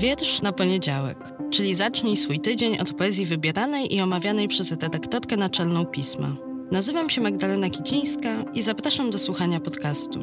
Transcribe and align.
Wiersz 0.00 0.42
na 0.42 0.52
poniedziałek, 0.52 1.18
czyli 1.50 1.74
zacznij 1.74 2.16
swój 2.16 2.40
tydzień 2.40 2.78
od 2.78 2.92
poezji 2.92 3.26
wybieranej 3.26 3.94
i 3.94 4.00
omawianej 4.00 4.48
przez 4.48 4.70
redaktorkę 4.70 5.36
naczelną 5.36 5.86
pisma. 5.86 6.36
Nazywam 6.72 7.10
się 7.10 7.20
Magdalena 7.20 7.70
Kicińska 7.70 8.44
i 8.54 8.62
zapraszam 8.62 9.10
do 9.10 9.18
słuchania 9.18 9.60
podcastu. 9.60 10.20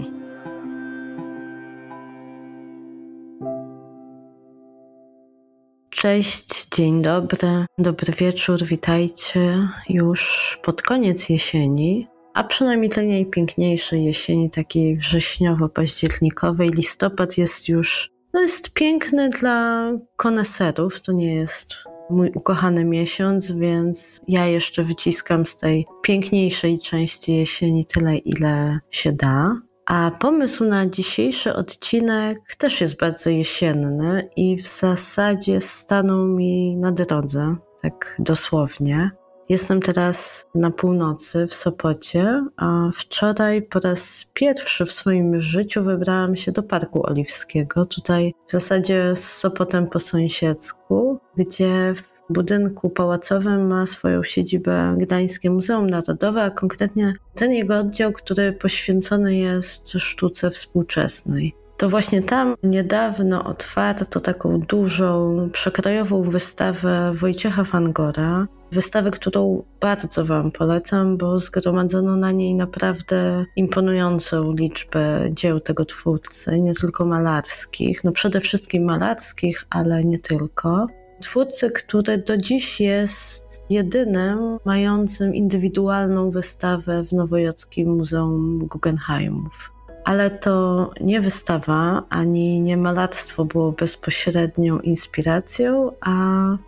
Cześć, 5.90 6.68
dzień 6.76 7.02
dobry, 7.02 7.66
dobry 7.78 8.14
wieczór, 8.14 8.64
witajcie 8.64 9.70
już 9.90 10.60
pod 10.64 10.82
koniec 10.82 11.30
jesieni, 11.30 12.08
a 12.34 12.44
przynajmniej 12.44 12.90
tej 12.90 13.08
najpiękniejszej 13.08 14.06
jesieni, 14.06 14.50
takiej 14.50 14.98
wrześniowo-październikowej. 14.98 16.72
Listopad 16.74 17.38
jest 17.38 17.70
już 17.70 18.17
no 18.38 18.42
jest 18.42 18.70
piękny 18.70 19.30
dla 19.30 19.90
koneserów, 20.16 21.02
to 21.02 21.12
nie 21.12 21.36
jest 21.36 21.76
mój 22.10 22.32
ukochany 22.36 22.86
miesiąc, 22.86 23.52
więc 23.52 24.22
ja 24.28 24.46
jeszcze 24.46 24.84
wyciskam 24.84 25.46
z 25.46 25.58
tej 25.58 25.86
piękniejszej 26.02 26.80
części 26.80 27.36
jesieni 27.36 27.86
tyle, 27.86 28.18
ile 28.18 28.80
się 28.92 29.12
da. 29.12 29.62
A 29.86 30.12
pomysł 30.20 30.66
na 30.66 30.88
dzisiejszy 30.88 31.54
odcinek 31.54 32.56
też 32.58 32.82
jest 32.82 33.00
bardzo 33.00 33.30
jesienny 33.30 34.30
i 34.36 34.58
w 34.58 34.68
zasadzie 34.68 35.62
stanął 35.62 36.28
mi 36.28 36.78
na 36.78 36.92
drodze, 36.92 37.56
tak 37.82 38.16
dosłownie. 38.20 39.12
Jestem 39.50 39.82
teraz 39.82 40.46
na 40.56 40.72
północy 40.72 41.48
w 41.48 41.54
Sopocie, 41.54 42.46
a 42.58 42.90
wczoraj 42.96 43.62
po 43.62 43.80
raz 43.80 44.26
pierwszy 44.34 44.86
w 44.86 44.92
swoim 44.92 45.42
życiu 45.42 45.84
wybrałam 45.84 46.36
się 46.36 46.52
do 46.52 46.64
Parku 46.64 47.08
Oliwskiego, 47.10 47.86
tutaj 47.86 48.34
w 48.48 48.52
zasadzie 48.52 49.16
z 49.16 49.34
Sopotem 49.34 49.88
po 49.88 50.00
sąsiedzku, 50.00 51.20
gdzie 51.38 51.94
w 51.96 52.34
budynku 52.34 52.90
pałacowym 52.90 53.68
ma 53.68 53.86
swoją 53.86 54.24
siedzibę 54.24 54.96
Gdańskie 54.98 55.50
Muzeum 55.50 55.90
Narodowe, 55.90 56.44
a 56.44 56.50
konkretnie 56.50 57.14
ten 57.36 57.52
jego 57.52 57.78
oddział, 57.78 58.12
który 58.12 58.54
poświęcony 58.54 59.38
jest 59.38 59.90
sztuce 59.90 60.52
współczesnej. 60.52 61.67
To 61.78 61.90
właśnie 61.90 62.22
tam 62.22 62.56
niedawno 62.64 63.44
otwarto 63.44 64.20
taką 64.20 64.60
dużą, 64.60 65.38
przekrojową 65.54 66.24
wystawę 66.24 67.12
Wojciecha 67.16 67.64
Fangora. 67.64 68.48
Wystawę, 68.72 69.12
którą 69.12 69.64
bardzo 69.80 70.26
Wam 70.26 70.52
polecam, 70.52 71.18
bo 71.18 71.40
zgromadzono 71.40 72.16
na 72.16 72.32
niej 72.32 72.56
naprawdę 72.56 73.46
imponującą 73.56 74.54
liczbę 74.54 75.30
dzieł 75.32 75.60
tego 75.60 75.86
twórcy, 75.86 76.58
nie 76.62 76.74
tylko 76.74 77.06
malarskich, 77.06 78.04
no 78.04 78.12
przede 78.12 78.42
wszystkim 78.42 78.84
malarskich, 78.84 79.64
ale 79.70 80.04
nie 80.04 80.20
tylko. 80.20 80.88
Twórcy, 81.22 81.72
który 81.72 82.18
do 82.18 82.38
dziś 82.38 82.82
jest 82.82 83.62
jedynym 83.70 84.58
mającym 84.66 85.36
indywidualną 85.36 86.32
wystawę 86.32 87.04
w 87.04 87.12
Nowojorskiej 87.12 87.86
Muzeum 87.86 88.68
Guggenheimów 88.68 89.77
ale 90.08 90.30
to 90.30 90.92
nie 91.02 91.22
wystawa 91.22 92.04
ani 92.10 92.62
nie 92.62 92.78
malarstwo 92.78 93.46
było 93.46 93.72
bezpośrednią 93.72 94.80
inspiracją, 94.80 95.92
a 96.02 96.12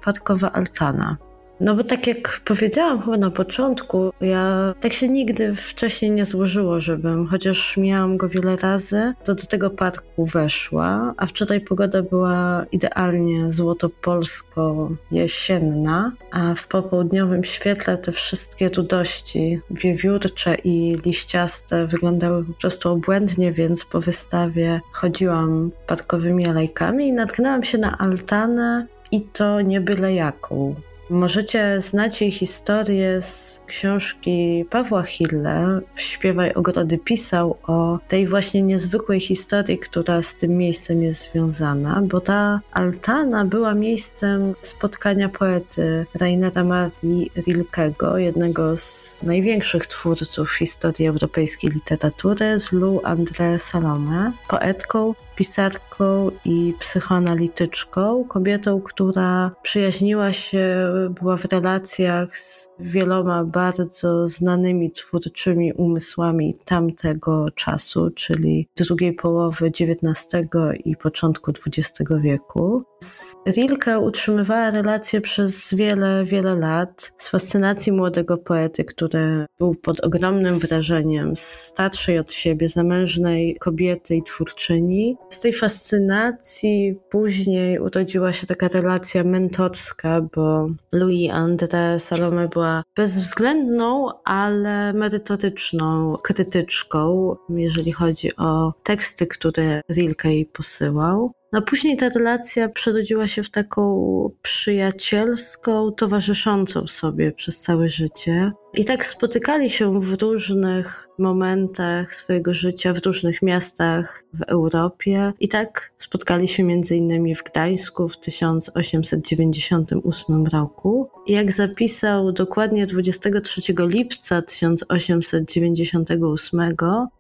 parkowa 0.04 0.52
altana. 0.52 1.29
No 1.62 1.76
bo 1.76 1.84
tak 1.84 2.08
jak 2.08 2.42
powiedziałam 2.46 3.02
chyba 3.02 3.18
na 3.18 3.32
początku, 3.32 4.12
ja 4.22 4.74
tak 4.80 4.94
się 4.94 5.10
nigdy 5.10 5.56
wcześniej 5.56 6.12
nie 6.12 6.26
złożyło, 6.26 6.82
żebym, 6.82 7.28
chociaż 7.28 7.78
miałam 7.78 8.18
go 8.18 8.30
wiele 8.30 8.56
razy, 8.56 9.14
to 9.24 9.36
do 9.36 9.46
tego 9.46 9.70
parku 9.70 10.26
weszła, 10.26 11.14
a 11.18 11.26
wczoraj 11.26 11.62
pogoda 11.62 12.02
była 12.02 12.66
idealnie 12.72 13.52
złotopolsko-jesienna, 13.52 16.12
a 16.32 16.56
w 16.56 16.68
popołudniowym 16.68 17.44
świetle 17.44 17.98
te 17.98 18.12
wszystkie 18.12 18.70
rudości 18.70 19.62
wiewiórcze 19.72 20.56
i 20.56 20.98
liściaste 21.06 21.88
wyglądały 21.88 22.46
po 22.46 22.54
prostu 22.54 22.90
obłędnie, 22.90 23.52
więc 23.52 23.86
po 23.86 24.02
wystawie 24.02 24.82
chodziłam 24.92 25.72
parkowymi 25.88 26.48
alejkami 26.48 27.08
i 27.08 27.14
natknęłam 27.14 27.64
się 27.64 27.78
na 27.78 27.98
altanę 27.98 28.88
i 29.12 29.22
to 29.22 29.62
nie 29.62 29.82
byle 29.82 30.14
jaką. 30.14 30.76
Możecie 31.10 31.82
znać 31.82 32.22
jej 32.22 32.32
historię 32.32 33.22
z 33.22 33.62
książki 33.66 34.66
Pawła 34.70 35.04
Hille. 35.04 35.82
W 35.96 36.02
Śpiewaj 36.02 36.54
Ogrody 36.54 36.98
pisał 36.98 37.58
o 37.68 38.00
tej 38.08 38.28
właśnie 38.28 38.62
niezwykłej 38.62 39.20
historii, 39.20 39.78
która 39.78 40.22
z 40.22 40.36
tym 40.36 40.58
miejscem 40.58 41.04
jest 41.04 41.32
związana, 41.32 42.02
bo 42.02 42.22
ta 42.22 42.62
altana 42.72 43.46
była 43.46 43.74
miejscem 43.74 44.56
spotkania 44.62 45.30
poety 45.30 46.06
Rainera 46.20 46.64
Marii 46.64 47.32
Rilkego, 47.48 48.18
jednego 48.18 48.78
z 48.78 49.18
największych 49.24 49.88
twórców 49.88 50.52
historii 50.52 51.08
europejskiej 51.08 51.70
literatury, 51.72 52.60
z 52.60 52.72
Lou 52.72 53.00
André 53.00 53.60
Salome, 53.60 54.32
poetką, 54.48 55.14
pisarką 55.40 56.32
i 56.46 56.74
psychoanalityczką, 56.80 58.24
kobietą, 58.24 58.82
która 58.82 59.52
przyjaźniła 59.64 60.34
się, 60.34 60.90
była 61.20 61.38
w 61.38 61.46
relacjach 61.46 62.38
z 62.38 62.70
wieloma 62.80 63.44
bardzo 63.44 64.28
znanymi 64.28 64.92
twórczymi 64.92 65.74
umysłami 65.74 66.54
tamtego 66.66 67.52
czasu, 67.56 68.10
czyli 68.16 68.68
drugiej 68.78 69.14
połowy 69.14 69.66
XIX 69.66 70.44
i 70.86 70.96
początku 70.96 71.52
XX 71.52 72.12
wieku. 72.22 72.84
Z 73.02 73.36
Rilke 73.48 74.00
utrzymywała 74.00 74.72
relacje 74.72 75.22
przez 75.22 75.74
wiele, 75.74 76.26
wiele 76.26 76.56
lat 76.56 77.12
z 77.18 77.30
fascynacji 77.30 77.92
młodego 77.92 78.38
poety, 78.38 78.84
który 78.84 79.46
był 79.60 79.76
pod 79.76 80.00
ogromnym 80.06 80.60
wrażeniem 80.60 81.36
starszej 81.36 82.20
od 82.20 82.32
siebie, 82.32 82.70
zamężnej 82.70 83.56
kobiety 83.60 84.16
i 84.16 84.24
twórczyni. 84.24 85.18
Z 85.30 85.40
tej 85.40 85.54
fascynacji 85.54 87.00
później 87.10 87.80
urodziła 87.80 88.34
się 88.34 88.48
taka 88.48 88.68
relacja 88.68 89.24
mentorska, 89.24 90.22
bo 90.36 90.68
Louis 90.92 91.32
André 91.32 92.00
Salome 92.00 92.48
była 92.48 92.84
bezwzględną, 92.96 94.08
ale 94.24 94.94
merytoryczną 94.94 96.18
krytyczką, 96.24 97.36
jeżeli 97.50 97.92
chodzi 97.92 98.36
o 98.36 98.74
teksty, 98.84 99.28
które 99.28 99.82
Rilke 99.92 100.26
jej 100.34 100.46
posyłał. 100.46 101.32
No 101.54 101.62
później 101.62 101.98
ta 101.98 102.10
relacja 102.10 102.70
przerodziła 102.70 103.28
się 103.28 103.44
w 103.44 103.50
taką 103.50 104.10
przyjacielską, 104.42 105.92
towarzyszącą 105.92 106.88
sobie 106.88 107.32
przez 107.32 107.60
całe 107.60 107.90
życie. 107.90 108.52
I 108.74 108.86
tak 108.86 109.06
spotykali 109.06 109.70
się 109.70 110.00
w 110.00 110.22
różnych 110.22 111.10
momentach 111.18 112.16
swojego 112.16 112.54
życia, 112.54 112.94
w 112.94 113.06
różnych 113.06 113.42
miastach 113.42 114.24
w 114.34 114.42
Europie. 114.42 115.34
I 115.40 115.48
tak 115.48 115.92
spotkali 115.98 116.48
się 116.48 116.64
między 116.64 116.96
innymi 116.96 117.36
w 117.36 117.44
Gdańsku 117.44 118.10
w 118.10 118.18
1898 118.18 120.46
roku. 120.46 121.10
I 121.28 121.34
jak 121.34 121.52
zapisał 121.52 122.32
dokładnie 122.32 122.86
23 122.86 123.62
lipca 123.78 124.42
1898, 124.42 126.76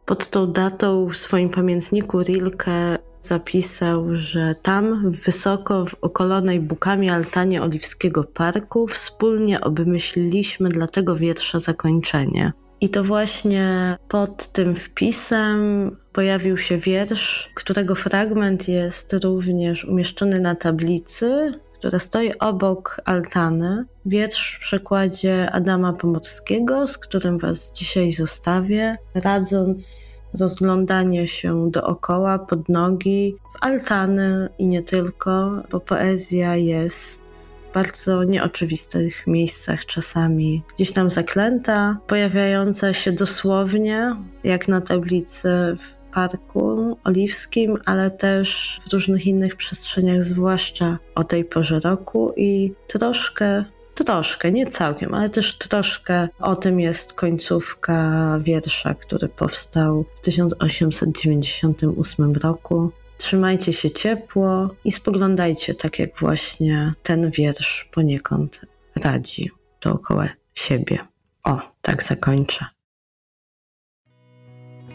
pod 0.05 0.27
tą 0.27 0.51
datą 0.51 1.07
w 1.07 1.17
swoim 1.17 1.49
pamiętniku 1.49 2.21
Rilke 2.21 2.99
zapisał, 3.21 4.05
że 4.11 4.55
tam, 4.61 5.11
wysoko 5.11 5.85
w 5.85 5.95
okolonej 6.01 6.59
bukami 6.59 7.09
altanie 7.09 7.63
Oliwskiego 7.63 8.23
Parku, 8.23 8.87
wspólnie 8.87 9.61
obmyśliliśmy 9.61 10.69
dla 10.69 10.87
tego 10.87 11.15
wiersza 11.15 11.59
zakończenie. 11.59 12.53
I 12.81 12.89
to 12.89 13.03
właśnie 13.03 13.97
pod 14.07 14.47
tym 14.47 14.75
wpisem 14.75 15.91
pojawił 16.13 16.57
się 16.57 16.77
wiersz, 16.77 17.51
którego 17.55 17.95
fragment 17.95 18.67
jest 18.67 19.13
również 19.13 19.85
umieszczony 19.85 20.39
na 20.39 20.55
tablicy 20.55 21.53
która 21.79 21.99
stoi 21.99 22.31
obok 22.39 23.01
altany. 23.05 23.85
Wiersz 24.05 24.55
w 24.55 24.59
przekładzie 24.59 25.51
Adama 25.51 25.93
Pomorskiego, 25.93 26.87
z 26.87 26.97
którym 26.97 27.37
Was 27.37 27.71
dzisiaj 27.71 28.11
zostawię, 28.11 28.97
radząc 29.15 30.09
rozglądanie 30.39 31.27
się 31.27 31.71
dookoła, 31.71 32.39
pod 32.39 32.69
nogi, 32.69 33.35
w 33.53 33.63
altany 33.65 34.49
i 34.57 34.67
nie 34.67 34.81
tylko, 34.83 35.51
bo 35.71 35.79
poezja 35.79 36.55
jest 36.55 37.21
w 37.69 37.73
bardzo 37.73 38.23
nieoczywistych 38.23 39.27
miejscach 39.27 39.85
czasami 39.85 40.63
gdzieś 40.75 40.91
tam 40.91 41.09
zaklęta, 41.09 41.97
pojawiająca 42.07 42.93
się 42.93 43.11
dosłownie, 43.11 44.15
jak 44.43 44.67
na 44.67 44.81
tablicy 44.81 45.49
w 45.79 45.98
Parku 46.19 46.97
Oliwskim, 47.03 47.77
ale 47.85 48.11
też 48.11 48.79
w 48.89 48.93
różnych 48.93 49.25
innych 49.25 49.55
przestrzeniach, 49.55 50.23
zwłaszcza 50.23 50.97
o 51.15 51.23
tej 51.23 51.45
porze 51.45 51.79
roku 51.79 52.33
i 52.37 52.73
troszkę 52.87 53.65
troszkę, 53.93 54.51
nie 54.51 54.67
całkiem, 54.67 55.13
ale 55.13 55.29
też 55.29 55.57
troszkę 55.57 56.27
o 56.39 56.55
tym 56.55 56.79
jest 56.79 57.13
końcówka 57.13 58.39
wiersza, 58.43 58.93
który 58.93 59.27
powstał 59.27 60.05
w 60.21 60.23
1898 60.25 62.33
roku. 62.33 62.91
Trzymajcie 63.17 63.73
się 63.73 63.91
ciepło 63.91 64.69
i 64.83 64.91
spoglądajcie 64.91 65.75
tak, 65.75 65.99
jak 65.99 66.19
właśnie 66.19 66.93
ten 67.03 67.31
wiersz 67.31 67.89
poniekąd 67.91 68.61
radzi 69.03 69.51
dookoła 69.81 70.29
siebie. 70.55 70.99
O, 71.43 71.59
tak 71.81 72.03
zakończę. 72.03 72.65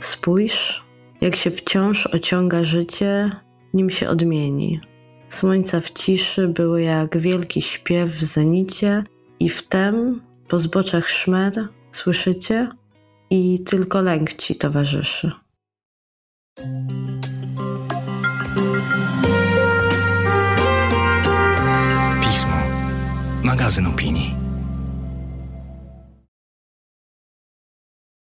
Spójrz, 0.00 0.83
jak 1.24 1.36
się 1.36 1.50
wciąż 1.50 2.06
ociąga 2.06 2.64
życie, 2.64 3.30
nim 3.74 3.90
się 3.90 4.08
odmieni. 4.08 4.80
Słońca 5.28 5.80
w 5.80 5.90
ciszy 5.90 6.48
były 6.48 6.82
jak 6.82 7.18
wielki 7.18 7.62
śpiew 7.62 8.10
w 8.10 8.24
zenicie 8.24 9.04
i 9.40 9.48
wtem 9.48 10.20
po 10.48 10.58
zboczach 10.58 11.08
szmer 11.08 11.68
słyszycie 11.90 12.68
i 13.30 13.60
tylko 13.66 14.00
lęk 14.00 14.34
ci 14.34 14.56
towarzyszy. 14.56 15.30
Pismo. 22.22 22.56
Magazyn 23.42 23.86
opinii. 23.86 24.44